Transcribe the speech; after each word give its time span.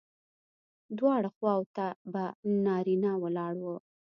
دواړو 0.97 1.29
خواوو 1.35 1.71
ته 1.75 1.85
به 2.11 2.23
نارینه 2.65 3.11
ولاړ 3.23 3.51
وي. 3.65 3.75